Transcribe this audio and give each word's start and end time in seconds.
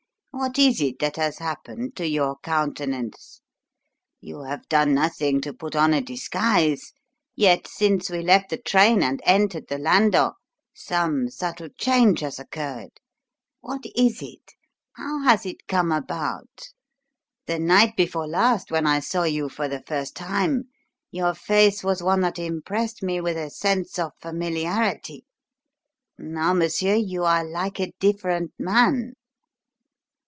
What 0.33 0.57
is 0.57 0.79
it 0.81 0.97
that 0.99 1.17
has 1.17 1.39
happened 1.39 1.95
to 1.97 2.07
your 2.07 2.37
countenance? 2.41 3.41
You 4.21 4.43
have 4.43 4.67
done 4.69 4.93
nothing 4.93 5.41
to 5.41 5.53
put 5.53 5.75
on 5.75 5.93
a 5.93 5.99
disguise; 6.01 6.93
yet, 7.35 7.67
since 7.67 8.09
we 8.09 8.21
left 8.21 8.49
the 8.49 8.57
train 8.57 9.03
and 9.03 9.21
entered 9.25 9.67
the 9.67 9.77
landau, 9.77 10.31
some 10.73 11.29
subtle 11.29 11.67
change 11.77 12.21
has 12.21 12.39
occurred. 12.39 12.91
What 13.59 13.83
is 13.95 14.21
it? 14.21 14.53
How 14.93 15.19
has 15.21 15.45
it 15.45 15.67
come 15.67 15.91
about? 15.91 16.69
The 17.45 17.59
night 17.59 17.97
before 17.97 18.25
last, 18.25 18.71
when 18.71 18.87
I 18.87 19.01
saw 19.01 19.23
you 19.23 19.49
for 19.49 19.67
the 19.67 19.83
first 19.85 20.15
time, 20.15 20.69
your 21.11 21.35
face 21.35 21.83
was 21.83 22.01
one 22.01 22.21
that 22.21 22.39
impressed 22.39 23.03
me 23.03 23.19
with 23.19 23.37
a 23.37 23.49
sense 23.51 23.99
of 23.99 24.13
familiarity 24.21 25.25
now, 26.17 26.53
monsieur, 26.53 26.95
you 26.95 27.25
are 27.25 27.43
like 27.43 27.81
a 27.81 27.91
different 27.99 28.51
man." 28.57 29.13